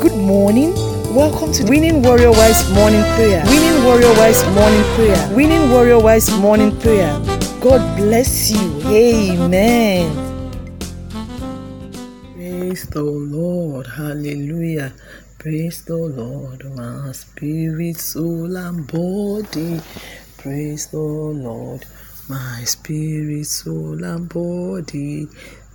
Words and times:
Good 0.00 0.16
morning. 0.16 0.74
Welcome 1.14 1.52
to 1.52 1.64
Winning 1.64 2.02
Warrior 2.02 2.32
Wise 2.32 2.68
Morning 2.72 3.02
Prayer. 3.16 3.44
Winning 3.46 3.84
Warrior 3.84 4.12
Wise 4.16 4.42
Morning 4.54 4.84
Prayer. 4.96 5.36
Winning 5.36 5.70
Warrior 5.70 6.00
Wise 6.00 6.30
Morning 6.38 6.76
Prayer. 6.80 7.12
God 7.60 7.96
bless 7.98 8.50
you. 8.50 8.82
Amen. 8.88 10.10
Praise 12.34 12.86
the 12.88 13.02
Lord. 13.02 13.86
Hallelujah. 13.86 14.92
Praise 15.38 15.82
the 15.84 15.96
Lord, 15.96 16.64
my 16.76 17.12
spirit, 17.12 17.96
soul, 17.96 18.56
and 18.56 18.86
body. 18.86 19.80
Praise 20.38 20.86
the 20.88 20.98
Lord, 20.98 21.86
my 22.28 22.64
spirit, 22.64 23.46
soul, 23.46 24.02
and 24.04 24.28
body. 24.28 25.28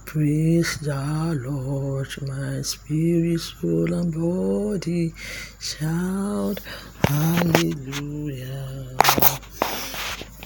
Praise 0.06 0.78
the 0.78 0.96
Lord, 1.44 2.08
my 2.28 2.62
spirit, 2.62 3.40
soul, 3.40 3.92
and 3.92 4.14
body. 4.14 5.14
Shout 5.60 6.60
hallelujah. 7.04 8.98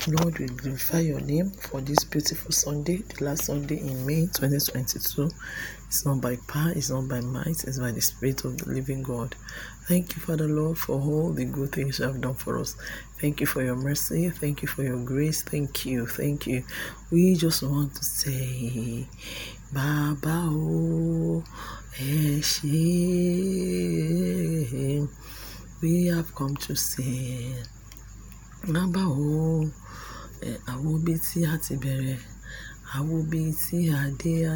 Lord, 0.07 0.39
we 0.39 0.47
glorify 0.47 0.99
your 1.01 1.19
name 1.19 1.51
for 1.51 1.81
this 1.81 2.03
beautiful 2.05 2.51
Sunday, 2.51 2.97
the 2.97 3.25
last 3.25 3.45
Sunday 3.45 3.79
in 3.79 4.05
May 4.05 4.21
2022. 4.27 5.29
It's 5.89 6.05
not 6.05 6.21
by 6.21 6.35
power, 6.47 6.71
it's 6.75 6.91
not 6.91 7.07
by 7.07 7.19
might, 7.21 7.63
it's 7.63 7.79
by 7.79 7.91
the 7.91 7.99
Spirit 7.99 8.45
of 8.45 8.59
the 8.59 8.69
living 8.71 9.01
God. 9.01 9.35
Thank 9.87 10.15
you, 10.15 10.21
Father 10.21 10.47
Lord, 10.47 10.77
for 10.77 11.01
all 11.01 11.31
the 11.33 11.45
good 11.45 11.71
things 11.71 11.97
you 11.97 12.05
have 12.05 12.21
done 12.21 12.35
for 12.35 12.59
us. 12.59 12.75
Thank 13.19 13.41
you 13.41 13.47
for 13.47 13.63
your 13.63 13.75
mercy. 13.75 14.29
Thank 14.29 14.61
you 14.61 14.67
for 14.67 14.83
your 14.83 15.03
grace. 15.03 15.41
Thank 15.41 15.87
you. 15.87 16.05
Thank 16.05 16.45
you. 16.45 16.63
We 17.09 17.33
just 17.33 17.63
want 17.63 17.95
to 17.95 18.03
say, 18.03 19.07
Baba 19.73 20.45
O 20.51 21.43
Eshe. 21.95 22.69
We 25.81 26.05
have 26.05 26.35
come 26.35 26.55
to 26.55 26.75
say, 26.75 27.55
Baba 28.67 28.99
O 29.07 29.71
àwọn 30.71 31.01
ibi 31.01 31.13
tí 31.19 31.43
a 33.89 34.55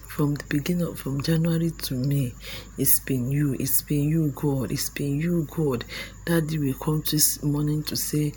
from 0.15 0.35
the 0.35 0.43
beginning 0.49 0.85
of, 0.87 0.99
from 0.99 1.21
January 1.21 1.71
to 1.83 1.95
May, 1.95 2.33
it's 2.77 2.99
been 2.99 3.31
you, 3.31 3.55
it's 3.59 3.81
been 3.81 4.09
you, 4.09 4.31
God, 4.35 4.71
it's 4.71 4.89
been 4.89 5.19
you, 5.19 5.47
God. 5.49 5.85
Daddy 6.25 6.59
will 6.59 6.73
come 6.73 7.03
this 7.09 7.41
morning 7.43 7.83
to 7.83 7.95
say, 7.95 8.33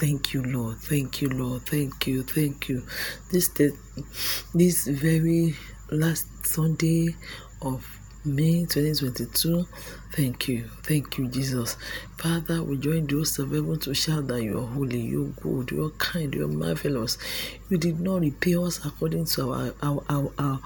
Thank 0.00 0.34
you, 0.34 0.42
Lord. 0.42 0.78
Thank 0.78 1.22
you, 1.22 1.28
Lord. 1.28 1.62
Thank 1.66 2.06
you. 2.08 2.22
Thank 2.24 2.68
you. 2.68 2.84
This 3.30 3.48
this 4.52 4.86
very 4.88 5.54
last 5.90 6.26
Sunday 6.46 7.16
of 7.62 7.97
May 8.34 8.64
2022. 8.66 9.66
Thank 10.12 10.48
you. 10.48 10.64
Thank 10.82 11.18
you, 11.18 11.28
Jesus. 11.28 11.76
Father, 12.16 12.62
we 12.62 12.76
join 12.76 13.06
those 13.06 13.36
heaven 13.36 13.78
to 13.80 13.94
shout 13.94 14.26
that 14.28 14.42
you 14.42 14.58
are 14.58 14.66
holy, 14.66 15.00
you 15.00 15.34
are 15.38 15.42
good, 15.42 15.70
you 15.70 15.86
are 15.86 15.90
kind, 15.90 16.34
you 16.34 16.44
are 16.44 16.48
marvelous. 16.48 17.18
You 17.68 17.78
did 17.78 18.00
not 18.00 18.20
repay 18.22 18.56
us 18.56 18.84
according 18.84 19.26
to 19.26 19.52
our 19.52 19.74
our 19.82 20.04
our, 20.08 20.32
our 20.38 20.60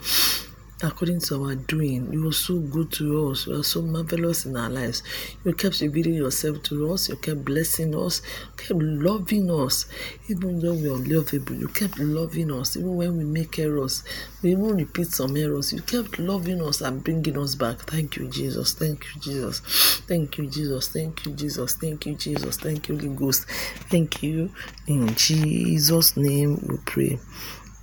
according 0.82 1.20
to 1.20 1.44
our 1.44 1.54
doing. 1.54 2.12
You 2.12 2.24
were 2.24 2.32
so 2.32 2.58
good 2.58 2.92
to 2.92 3.30
us. 3.30 3.46
You 3.46 3.60
are 3.60 3.64
so 3.64 3.82
marvelous 3.82 4.46
in 4.46 4.56
our 4.56 4.70
lives. 4.70 5.02
You 5.44 5.54
kept 5.54 5.80
revealing 5.80 6.14
yourself 6.14 6.62
to 6.64 6.92
us. 6.92 7.08
You 7.08 7.16
kept 7.16 7.44
blessing 7.44 7.94
us. 7.94 8.22
You 8.58 8.64
kept 8.64 8.80
loving 8.82 9.50
us. 9.50 9.86
Even 10.28 10.60
though 10.60 10.74
we 10.74 10.88
are 10.88 10.96
unlovable, 10.96 11.54
you 11.54 11.68
kept 11.68 11.98
loving 11.98 12.52
us. 12.52 12.76
Even 12.76 12.96
when 12.96 13.16
we 13.16 13.24
make 13.24 13.58
errors, 13.58 14.02
we 14.42 14.52
even 14.52 14.76
repeat 14.76 15.08
some 15.08 15.36
errors. 15.36 15.72
You 15.72 15.82
kept 15.82 16.18
loving 16.18 16.60
us 16.62 16.80
and 16.80 17.02
bringing 17.02 17.38
us 17.38 17.54
back. 17.54 17.80
Thank 17.80 18.16
you, 18.16 18.28
Jesus. 18.28 18.72
Thank 18.74 19.04
you, 19.14 19.20
Jesus. 19.20 19.60
Thank 20.08 20.38
you, 20.38 20.46
Jesus. 20.48 20.88
Thank 20.88 21.26
you, 21.26 21.32
Jesus. 21.32 21.74
Thank 21.74 22.06
you, 22.06 22.14
Jesus. 22.14 22.56
Thank 22.56 22.88
you, 22.88 22.96
Holy 22.96 23.14
Ghost. 23.14 23.46
Thank 23.90 24.22
you. 24.22 24.50
In 24.86 25.14
Jesus' 25.14 26.16
name 26.16 26.64
we 26.68 26.76
pray. 26.78 27.18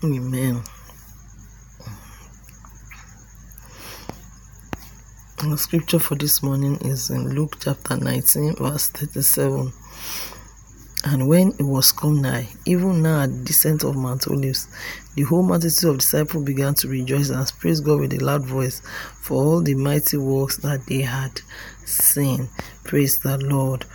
Amen. 0.04 0.64
The 5.50 5.58
scripture 5.58 5.98
for 5.98 6.14
this 6.14 6.44
morning 6.44 6.78
is 6.82 7.10
in 7.10 7.34
Luke 7.34 7.58
chapter 7.60 7.98
19, 7.98 8.58
verse 8.58 8.90
37. 8.90 9.74
And 11.06 11.28
when 11.28 11.54
it 11.58 11.64
was 11.64 11.92
come 11.92 12.22
nigh, 12.22 12.50
even 12.68 13.02
now 13.02 13.24
at 13.24 13.32
the 13.32 13.46
descent 13.46 13.84
of 13.84 13.96
Mount 13.96 14.28
Olives, 14.28 14.68
the 15.16 15.24
whole 15.24 15.42
multitude 15.42 15.90
of 15.90 15.98
disciples 15.98 16.46
began 16.46 16.76
to 16.76 16.88
rejoice 16.88 17.30
and 17.30 17.52
praise 17.60 17.80
God 17.80 18.00
with 18.00 18.14
a 18.14 18.24
loud 18.24 18.46
voice 18.46 18.84
for 19.22 19.44
all 19.44 19.62
the 19.62 19.74
mighty 19.74 20.18
works 20.18 20.58
that 20.58 20.86
they 20.86 21.02
had 21.02 21.42
seen. 21.84 22.48
Praise 22.84 23.18
the 23.18 23.40
Lord. 23.40 23.86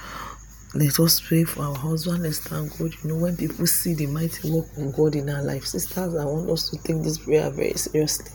Let 0.75 0.98
us 0.98 1.21
pray 1.21 1.44
for 1.44 1.62
our 1.62 1.76
husband. 1.76 2.25
Let's 2.25 2.41
thank 2.41 2.76
God. 2.78 2.94
You 3.04 3.10
know, 3.10 3.16
when 3.16 3.36
people 3.36 3.69
see 3.69 3.94
the 3.94 4.09
mighty 4.09 4.50
work 4.50 4.66
of 4.76 4.97
God 4.97 5.15
in 5.15 5.31
our 5.31 5.42
life, 5.44 5.66
sisters, 5.66 6.16
I 6.16 6.25
want 6.25 6.50
us 6.50 6.69
to 6.71 6.78
take 6.78 7.00
this 7.04 7.19
prayer 7.19 7.48
very 7.50 7.75
seriously. 7.75 8.32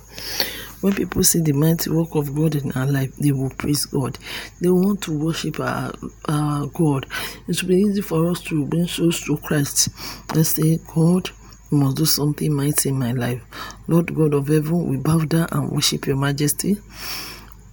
When 0.81 0.93
people 0.93 1.23
see 1.23 1.41
the 1.41 1.51
mighty 1.51 1.89
work 1.89 2.15
of 2.15 2.33
God 2.33 2.55
in 2.55 2.71
our 2.71 2.85
life, 2.85 3.15
they 3.17 3.31
will 3.31 3.49
praise 3.49 3.85
God. 3.85 4.17
They 4.61 4.69
want 4.69 5.01
to 5.03 5.17
worship 5.17 5.59
our, 5.59 5.93
our 6.25 6.67
God. 6.67 7.05
It 7.47 7.61
will 7.61 7.69
be 7.69 7.75
easy 7.75 8.01
for 8.01 8.29
us 8.29 8.41
to 8.43 8.65
bring 8.65 8.87
souls 8.87 9.21
to 9.25 9.37
Christ. 9.37 9.89
Let's 10.33 10.49
say, 10.49 10.79
God, 10.95 11.29
you 11.71 11.77
must 11.77 11.97
do 11.97 12.05
something 12.05 12.53
mighty 12.53 12.89
in 12.89 12.99
my 12.99 13.11
life. 13.11 13.41
Lord 13.87 14.15
God 14.15 14.33
of 14.33 14.47
heaven, 14.47 14.87
we 14.87 14.97
bow 14.97 15.19
down 15.19 15.49
and 15.51 15.69
worship 15.71 16.07
your 16.07 16.17
majesty. 16.17 16.77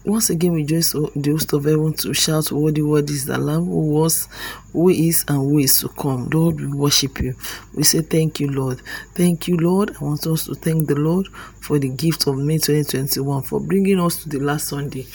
Once 0.06 0.30
again, 0.30 0.52
we 0.52 0.62
join 0.62 0.78
the 1.16 1.30
host 1.32 1.52
of 1.52 1.64
heaven 1.64 1.92
to 1.92 2.14
shout, 2.14 2.52
Worthy, 2.52 2.80
worthy 2.80 3.14
is 3.14 3.24
the 3.26 3.36
Lamb 3.36 3.64
who 3.64 3.90
was, 3.90 4.28
who 4.72 4.88
is, 4.88 5.24
and 5.26 5.38
who 5.38 5.58
is 5.58 5.80
to 5.80 5.88
come. 5.88 6.28
Lord, 6.32 6.60
we 6.60 6.68
worship 6.68 7.20
you. 7.20 7.34
We 7.74 7.82
say, 7.82 8.02
Thank 8.02 8.38
you, 8.38 8.48
Lord. 8.52 8.82
Thank 9.14 9.48
you, 9.48 9.56
Lord. 9.56 9.96
I 10.00 10.04
want 10.04 10.24
us 10.28 10.44
to 10.44 10.54
thank 10.54 10.86
the 10.86 10.94
Lord 10.94 11.26
for 11.60 11.80
the 11.80 11.88
gift 11.88 12.28
of 12.28 12.38
May 12.38 12.58
2021, 12.58 13.42
for 13.42 13.58
bringing 13.58 13.98
us 13.98 14.22
to 14.22 14.28
the 14.28 14.38
last 14.38 14.68
Sunday. 14.68 15.06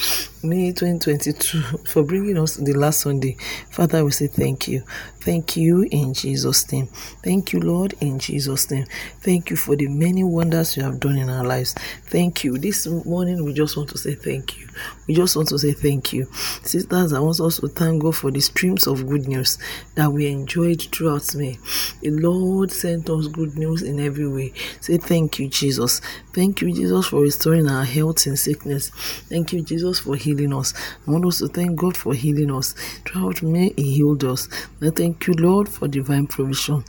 May 0.44 0.72
2022, 0.72 1.62
for 1.86 2.02
bringing 2.02 2.36
us 2.40 2.56
the 2.56 2.74
last 2.74 3.02
Sunday. 3.02 3.38
Father, 3.70 4.04
we 4.04 4.10
say 4.10 4.26
thank 4.26 4.68
you. 4.68 4.84
Thank 5.20 5.56
you 5.56 5.84
in 5.92 6.16
Jesus' 6.16 6.72
name. 6.72 6.88
Thank 7.24 7.54
you, 7.54 7.60
Lord, 7.60 7.94
in 8.02 8.18
Jesus' 8.18 8.72
name. 8.72 8.88
Thank 9.20 9.52
you 9.52 9.56
for 9.56 9.76
the 9.76 9.88
many 9.88 10.24
wonders 10.24 10.76
you 10.76 10.82
have 10.82 11.00
done 11.00 11.20
in 11.20 11.30
our 11.30 11.46
lives. 11.46 11.76
Thank 12.08 12.44
you. 12.44 12.58
This 12.58 12.88
morning, 12.88 13.46
we 13.46 13.54
just 13.54 13.78
want 13.78 13.90
to 13.90 14.00
say 14.00 14.16
thank 14.16 14.58
you. 14.58 14.68
We 15.08 15.14
just 15.14 15.36
want 15.36 15.50
to 15.50 15.60
say 15.60 15.74
thank 15.74 16.12
you. 16.12 16.26
Sisters, 16.64 17.14
I 17.14 17.20
want 17.20 17.40
us 17.40 17.60
to 17.60 17.68
thank 17.68 18.02
God 18.02 18.16
for 18.16 18.32
the 18.32 18.40
streams 18.40 18.88
of 18.88 19.08
good 19.08 19.28
news 19.28 19.60
that 19.94 20.12
we 20.12 20.26
enjoyed 20.26 20.82
throughout 20.92 21.36
May. 21.36 21.60
The 22.02 22.10
Lord 22.10 22.72
sent 22.72 23.12
us 23.12 23.28
good 23.28 23.60
news 23.60 23.84
in 23.84 24.00
every 24.00 24.28
way. 24.28 24.54
Say 24.80 24.98
thank 24.98 25.38
you, 25.38 25.50
Jesus. 25.50 26.02
Thank 26.34 26.62
you, 26.62 26.74
Jesus, 26.74 27.08
for 27.08 27.22
restoring 27.22 27.70
our 27.70 27.84
health 27.84 28.26
in 28.26 28.38
sickness. 28.38 28.90
Thank 29.30 29.54
you, 29.54 29.62
Jesus, 29.62 30.00
for 30.00 30.16
healing 30.16 30.31
us. 30.54 30.74
I 31.08 31.12
want 31.12 31.26
us 31.26 31.40
to 31.40 31.48
thank 31.48 31.76
God 31.80 31.98
for 31.98 32.14
healing 32.14 32.52
us. 32.52 32.74
Throughout 33.06 33.42
me, 33.42 33.74
He 33.76 33.96
healed 33.96 34.24
us. 34.24 34.48
I 34.82 34.90
thank 34.90 35.28
you, 35.28 35.34
Lord, 35.34 35.70
for 35.70 35.88
divine 35.88 36.28
provision. 36.28 36.84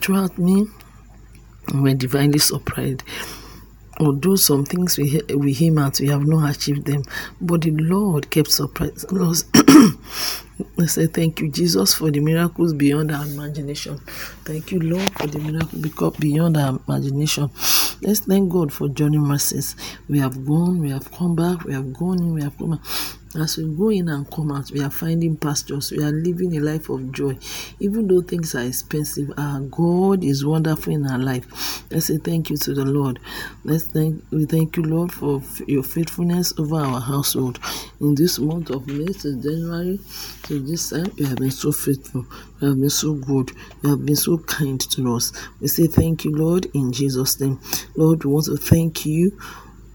Throughout 0.00 0.36
me, 0.38 0.66
we're 1.74 1.94
divinely 1.94 2.38
surprised 2.38 3.02
although 3.98 4.36
some 4.36 4.64
things 4.64 4.98
we 4.98 5.20
we 5.36 5.52
him 5.52 5.78
out 5.78 5.98
we 6.00 6.08
have 6.08 6.26
not 6.26 6.54
achieved 6.54 6.86
them 6.86 7.02
but 7.40 7.62
the 7.62 7.70
lord 7.70 8.30
kept 8.30 8.50
surprising 8.50 9.20
us 9.22 9.44
I 10.78 10.86
say 10.86 11.06
thank 11.06 11.40
you 11.40 11.50
jesus 11.50 11.94
for 11.94 12.10
the 12.10 12.20
miracles 12.20 12.74
beyond 12.74 13.10
our 13.10 13.24
imagination 13.24 13.98
thank 14.44 14.70
you 14.70 14.80
lord 14.80 15.10
for 15.12 15.26
the 15.26 15.38
miracle 15.38 16.10
beyond 16.18 16.56
our 16.56 16.78
imagination 16.86 17.50
let's 18.02 18.20
thank 18.20 18.52
god 18.52 18.72
for 18.72 18.88
journey 18.88 19.18
mercies. 19.18 19.76
We 20.08 20.18
have 20.20 20.44
gone 20.46 20.78
we 20.80 20.90
have 20.90 21.10
come 21.12 21.34
back 21.36 21.64
we 21.64 21.72
have 21.74 21.92
gone 21.92 22.18
in 22.18 22.32
we 22.34 22.42
have 22.42 22.56
come 22.58 22.70
back 22.72 22.80
As 23.38 23.58
we 23.58 23.64
go 23.64 23.90
in 23.90 24.08
and 24.08 24.30
come 24.30 24.50
out, 24.50 24.70
we 24.70 24.82
are 24.82 24.90
finding 24.90 25.36
pastures. 25.36 25.90
We 25.90 26.02
are 26.02 26.10
living 26.10 26.56
a 26.56 26.60
life 26.60 26.88
of 26.88 27.12
joy. 27.12 27.36
Even 27.80 28.08
though 28.08 28.22
things 28.22 28.54
are 28.54 28.62
expensive, 28.62 29.30
our 29.36 29.60
God 29.60 30.24
is 30.24 30.44
wonderful 30.44 30.94
in 30.94 31.06
our 31.06 31.18
life. 31.18 31.84
Let's 31.90 32.06
say 32.06 32.16
thank 32.16 32.48
you 32.48 32.56
to 32.56 32.72
the 32.72 32.86
Lord. 32.86 33.20
Let's 33.64 33.84
thank 33.84 34.24
we 34.30 34.46
thank 34.46 34.78
you, 34.78 34.84
Lord, 34.84 35.12
for 35.12 35.42
your 35.66 35.82
faithfulness 35.82 36.54
over 36.58 36.76
our 36.76 37.00
household. 37.00 37.58
In 38.00 38.14
this 38.14 38.38
month 38.38 38.70
of 38.70 38.86
May 38.86 39.12
to 39.12 39.36
January 39.42 40.00
to 40.44 40.60
this 40.60 40.90
time, 40.90 41.12
you 41.16 41.26
have 41.26 41.36
been 41.36 41.50
so 41.50 41.72
faithful. 41.72 42.24
You 42.60 42.68
have 42.68 42.80
been 42.80 42.90
so 42.90 43.14
good. 43.14 43.50
You 43.82 43.90
have 43.90 44.06
been 44.06 44.16
so 44.16 44.38
kind 44.38 44.80
to 44.80 45.14
us. 45.14 45.32
We 45.60 45.68
say 45.68 45.88
thank 45.88 46.24
you, 46.24 46.34
Lord, 46.34 46.68
in 46.72 46.90
Jesus' 46.90 47.38
name. 47.38 47.60
Lord, 47.96 48.24
we 48.24 48.32
want 48.32 48.46
to 48.46 48.56
thank 48.56 49.04
you 49.04 49.38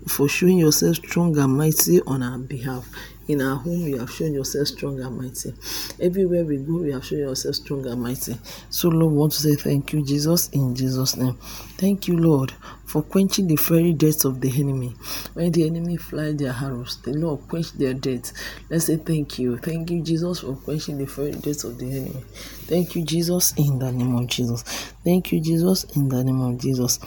for 0.07 0.27
showing 0.27 0.57
yourself 0.57 0.97
strong 0.97 1.37
and 1.37 1.57
mighty 1.57 2.01
on 2.01 2.23
our 2.23 2.37
behalf. 2.37 2.87
In 3.31 3.39
our 3.39 3.55
home, 3.55 3.87
you 3.87 3.97
have 3.97 4.11
shown 4.11 4.33
yourself 4.33 4.67
strong 4.67 4.99
and 4.99 5.17
mighty. 5.17 5.53
Everywhere 6.01 6.43
we 6.43 6.57
go, 6.57 6.83
you 6.83 6.91
have 6.91 7.05
shown 7.05 7.19
yourself 7.19 7.55
strong 7.55 7.85
and 7.87 8.01
mighty. 8.01 8.35
So, 8.69 8.89
Lord, 8.89 9.13
we 9.13 9.19
want 9.19 9.31
to 9.31 9.41
say 9.41 9.55
thank 9.55 9.93
you, 9.93 10.05
Jesus, 10.05 10.49
in 10.49 10.75
Jesus' 10.75 11.15
name. 11.15 11.35
Thank 11.77 12.09
you, 12.09 12.17
Lord, 12.17 12.51
for 12.83 13.01
quenching 13.01 13.47
the 13.47 13.55
fiery 13.55 13.93
darts 13.93 14.25
of 14.25 14.41
the 14.41 14.51
enemy. 14.59 14.89
When 15.33 15.49
the 15.53 15.65
enemy 15.65 15.95
fly 15.95 16.33
their 16.33 16.51
arrows, 16.51 16.97
the 17.03 17.13
Lord 17.13 17.47
quench 17.47 17.71
their 17.71 17.93
darts. 17.93 18.33
Let's 18.69 18.87
say 18.87 18.97
thank 18.97 19.39
you. 19.39 19.57
Thank 19.59 19.91
you, 19.91 20.03
Jesus, 20.03 20.41
for 20.41 20.55
quenching 20.57 20.97
the 20.97 21.05
fiery 21.05 21.31
darts 21.31 21.63
of 21.63 21.77
the 21.77 21.89
enemy. 21.89 22.25
Thank 22.67 22.97
you, 22.97 23.05
Jesus, 23.05 23.53
in 23.55 23.79
the 23.79 23.93
name 23.93 24.13
of 24.13 24.27
Jesus. 24.27 24.63
Thank 25.05 25.31
you, 25.31 25.39
Jesus, 25.39 25.85
in 25.95 26.09
the 26.09 26.21
name 26.21 26.41
of 26.41 26.59
Jesus. 26.59 26.99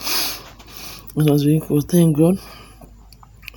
Let 1.15 1.29
us 1.29 1.45
be 1.45 1.61
thank 1.61 2.17
God 2.17 2.39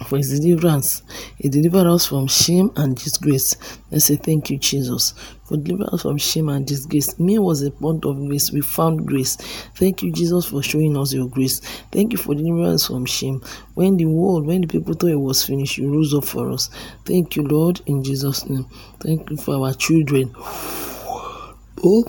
for 0.05 0.17
his 0.17 0.39
deliverance. 0.39 1.03
He 1.37 1.49
delivered 1.49 1.87
us 1.87 2.05
from 2.05 2.27
shame 2.27 2.71
and 2.75 2.95
disgrace. 2.95 3.55
Let's 3.91 4.05
say 4.05 4.15
thank 4.15 4.49
you, 4.49 4.57
Jesus, 4.57 5.13
for 5.43 5.57
delivering 5.57 5.89
us 5.89 6.01
from 6.03 6.17
shame 6.17 6.49
and 6.49 6.65
disgrace. 6.65 7.19
Me 7.19 7.39
was 7.39 7.61
a 7.63 7.71
point 7.71 8.05
of 8.05 8.17
grace. 8.27 8.51
We 8.51 8.61
found 8.61 9.05
grace. 9.05 9.35
Thank 9.75 10.03
you, 10.03 10.11
Jesus, 10.11 10.45
for 10.45 10.61
showing 10.61 10.97
us 10.97 11.13
your 11.13 11.27
grace. 11.27 11.59
Thank 11.91 12.11
you 12.11 12.17
for 12.17 12.35
delivering 12.35 12.73
us 12.73 12.87
from 12.87 13.05
shame. 13.05 13.41
When 13.73 13.97
the 13.97 14.05
world, 14.05 14.45
when 14.45 14.61
the 14.61 14.67
people 14.67 14.93
thought 14.93 15.11
it 15.11 15.15
was 15.15 15.43
finished, 15.43 15.77
you 15.77 15.91
rose 15.91 16.13
up 16.13 16.25
for 16.25 16.51
us. 16.51 16.69
Thank 17.05 17.35
you, 17.35 17.43
Lord, 17.43 17.81
in 17.85 18.03
Jesus' 18.03 18.47
name. 18.47 18.67
Thank 18.99 19.29
you 19.29 19.37
for 19.37 19.55
our 19.55 19.73
children. 19.73 20.33
Oh, 21.83 22.03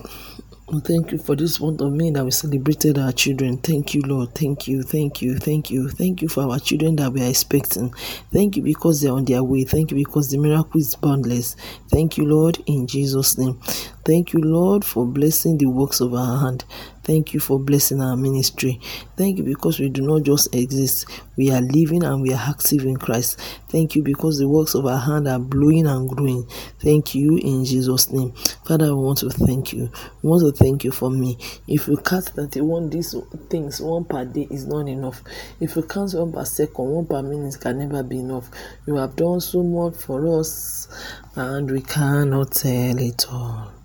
thank 0.85 1.13
you 1.13 1.19
for 1.19 1.35
this 1.35 1.61
month 1.61 1.81
of 1.81 1.93
May 1.93 2.11
that 2.11 2.25
we 2.25 2.31
celebrated 2.31 2.99
our 2.99 3.13
children. 3.13 3.57
Thank 3.57 3.95
you, 3.95 4.03
Lord. 4.03 4.35
Thank 4.35 4.69
you, 4.69 4.83
thank 4.83 5.23
you, 5.23 5.39
thank 5.39 5.71
you. 5.71 5.89
Thank 5.89 6.21
you 6.21 6.29
for 6.29 6.43
our 6.43 6.59
children 6.59 6.97
that 6.97 7.11
we 7.13 7.23
are 7.25 7.29
expecting. 7.31 7.91
Thank 8.33 8.57
you 8.57 8.63
because 8.63 9.01
they're 9.01 9.13
on 9.13 9.25
their 9.25 9.43
way. 9.43 9.65
Thank 9.65 9.91
you 9.91 9.97
because 9.97 10.31
the 10.31 10.37
miracle 10.37 10.79
is 10.79 10.95
boundless. 10.95 11.57
Thank 11.91 12.19
you, 12.19 12.27
Lord, 12.27 12.59
in 12.67 12.87
Jesus' 12.87 13.39
name. 13.39 13.59
Thank 14.09 14.33
you, 14.33 14.41
Lord, 14.41 14.87
for 14.87 15.05
blessing 15.05 15.59
the 15.59 15.67
works 15.67 16.01
of 16.01 16.15
our 16.15 16.39
hand. 16.41 16.65
Thank 17.03 17.35
you 17.35 17.41
for 17.41 17.59
blessing 17.59 18.01
our 18.01 18.17
ministry. 18.17 18.81
Thank 19.19 19.37
you 19.37 19.45
because 19.45 19.79
we 19.79 19.91
do 19.91 20.01
not 20.01 20.23
just 20.23 20.55
exist, 20.55 21.05
we 21.37 21.51
are 21.51 21.61
living 21.61 22.03
and 22.03 22.23
we 22.23 22.33
are 22.33 22.41
active 22.49 22.87
in 22.87 22.97
Christ. 22.97 23.39
Thank 23.69 23.97
you 23.97 24.03
because 24.03 24.39
the 24.39 24.49
works 24.49 24.75
of 24.75 24.87
our 24.87 24.97
hand 24.97 25.29
are 25.29 25.39
blowing 25.39 25.87
and 25.87 26.09
growing. 26.09 26.47
Thank 26.81 27.15
you 27.15 27.37
in 27.37 27.67
Jesus' 27.67 28.11
name. 28.11 28.33
Father, 28.65 28.97
we 28.97 29.05
want 29.05 29.19
to 29.19 29.29
thank 29.29 29.75
you. 29.75 29.91
We 30.23 30.31
want 30.31 30.41
to 30.41 30.53
thank 30.53 30.85
you 30.85 30.91
for 30.91 31.11
me. 31.11 31.37
If 31.67 31.87
you 31.87 31.99
count 31.99 32.31
31 32.31 32.89
these 32.89 33.15
things, 33.51 33.79
one 33.79 34.07
per 34.07 34.25
day 34.25 34.49
is 34.51 34.67
not 34.67 34.89
enough. 34.89 35.23
If 35.61 35.77
you 35.77 35.83
count 35.83 36.15
one 36.15 36.33
per 36.33 36.47
second, 36.47 36.87
one 36.87 37.05
per 37.05 37.23
minute 37.23 37.61
can 37.61 37.79
never 37.79 38.03
be 38.03 38.21
enough. 38.21 38.49
You 38.87 38.95
have 38.95 39.17
done 39.17 39.43
so 39.43 39.63
much 39.63 39.97
for 39.97 40.41
us, 40.41 40.89
and 41.37 41.71
we 41.71 41.83
cannot 41.83 42.53
tell 42.53 42.99
it 42.99 43.27
all. 43.31 43.78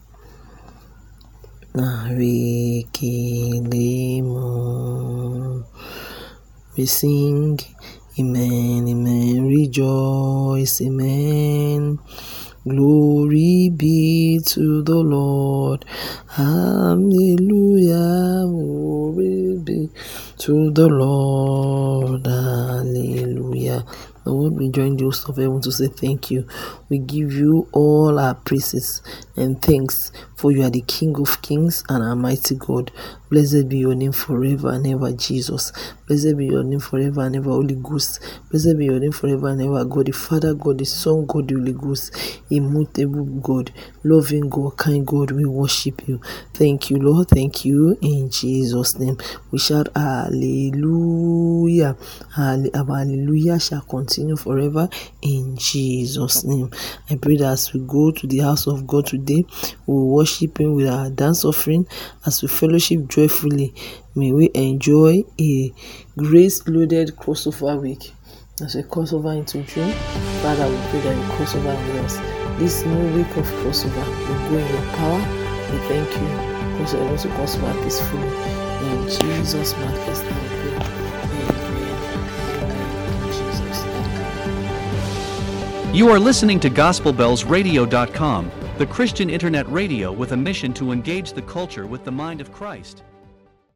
We 1.76 2.86
sing, 6.86 7.60
Amen, 8.20 8.88
Amen, 8.90 9.48
rejoice, 9.48 10.82
Amen. 10.82 12.00
Glory 12.68 13.70
be 13.76 14.40
to 14.46 14.84
the 14.84 14.96
Lord. 14.96 15.86
Hallelujah. 16.30 17.96
Glory 18.48 19.58
be 19.64 19.90
to 20.40 20.72
the 20.72 20.88
Lord. 20.90 22.26
Hallelujah. 22.28 23.86
Lord, 24.26 24.54
we 24.54 24.70
join 24.70 24.98
the 24.98 25.06
host 25.06 25.28
of 25.30 25.38
heaven 25.38 25.62
to 25.62 25.72
say 25.72 25.88
thank 25.88 26.32
you. 26.32 26.48
We 26.90 27.00
give 27.00 27.34
you 27.34 27.68
all 27.74 28.20
our 28.20 28.36
praises 28.36 29.02
and 29.36 29.62
thanks, 29.62 30.12
for 30.44 30.52
you 30.52 30.62
are 30.62 30.70
the 30.70 30.82
King 30.82 31.16
of 31.22 31.42
kings 31.42 31.86
and 31.88 32.04
our 32.04 32.18
mighty 32.18 32.56
God. 32.56 32.92
Blessed 33.30 33.70
be 33.70 33.78
your 33.78 33.96
name 33.96 34.12
forever 34.12 34.72
and 34.72 34.86
ever, 34.86 35.12
Jesus. 35.14 35.72
Blessed 36.06 36.38
be 36.38 36.48
your 36.48 36.64
name 36.64 36.82
forever 36.82 37.22
and 37.22 37.38
ever, 37.38 37.50
Holy 37.50 37.76
Ghost. 37.76 38.20
Blessed 38.52 38.78
be 38.78 38.86
your 38.86 39.00
name 39.00 39.14
forever 39.14 39.48
and 39.48 39.62
ever, 39.62 39.86
God 39.86 40.08
the 40.08 40.12
Father, 40.12 40.54
God 40.54 40.80
the 40.80 40.86
Son, 40.86 41.26
God 41.26 41.48
the 41.48 41.56
Holy 41.56 41.72
Ghost, 41.72 42.42
immutable 42.52 43.24
God, 43.24 43.72
loving 44.04 44.50
God, 44.50 44.78
kind 44.78 45.08
God. 45.08 45.32
We 45.32 45.46
worship 45.46 46.06
you. 46.10 46.20
Thank 46.54 46.90
you, 46.90 46.98
Lord. 46.98 47.30
Thank 47.30 47.64
you 47.64 47.98
in 48.02 48.30
Jesus' 48.30 49.00
name. 49.00 49.18
We 49.50 49.60
shout 49.60 49.88
Hallelujah. 49.96 51.96
Hallelujah 52.36 53.60
shall 53.60 53.82
continue 53.82 54.36
forever 54.36 54.90
in 55.22 55.56
Jesus' 55.58 56.44
name. 56.44 56.70
I 57.10 57.16
pray 57.16 57.38
that 57.38 57.54
as 57.54 57.74
we 57.74 57.80
go 57.80 58.12
to 58.12 58.28
the 58.28 58.40
house 58.40 58.68
of 58.68 58.86
God 58.86 59.08
today, 59.08 59.46
we 59.88 59.94
will 59.96 60.14
with 60.42 60.88
our 60.88 61.10
dance 61.10 61.46
offering 61.46 61.88
as 62.26 62.42
we 62.42 62.48
fellowship 62.48 63.08
joyfully. 63.08 63.74
May 64.16 64.32
we 64.32 64.50
enjoy 64.54 65.24
a 65.40 65.74
grace 66.18 66.68
loaded 66.68 67.16
crossover 67.16 67.80
week. 67.82 68.14
As 68.62 68.76
we 68.76 68.84
crossover 68.84 69.36
into 69.38 69.64
June, 69.64 69.92
Father, 70.42 70.68
we 70.70 70.78
pray 70.90 71.02
that 71.02 71.16
you 71.16 71.24
crossover 71.34 71.76
with 71.88 72.06
us. 72.06 72.18
This 72.60 72.86
new 72.86 73.16
week 73.16 73.36
of 73.38 73.46
crossover, 73.62 74.06
we 74.08 74.34
go 74.50 74.58
in 74.58 74.68
your 74.74 74.86
power. 74.94 75.20
We 75.72 75.78
thank 75.88 76.12
you 76.14 76.28
because 76.74 76.94
you're 76.94 77.04
able 77.04 77.18
to 77.18 77.28
crossover 77.30 77.84
peacefully. 77.84 78.28
In 78.88 79.08
Jesus' 79.08 79.74
matchless 79.78 80.22
name. 80.22 80.54
You 85.94 86.10
are 86.10 86.18
listening 86.18 86.60
to 86.62 86.72
GospelBellsRadio.com, 86.72 88.52
the 88.80 88.86
Christian 88.88 89.30
internet 89.30 89.72
radio 89.72 90.12
with 90.12 90.32
a 90.32 90.38
mission 90.38 90.74
to 90.74 90.92
engage 90.92 91.34
the 91.34 91.44
culture 91.44 91.86
with 91.86 92.04
the 92.04 92.12
mind 92.12 92.42
of 92.42 92.52
Christ. 92.52 93.04